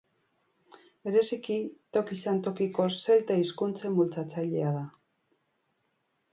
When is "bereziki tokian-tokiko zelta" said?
1.07-3.39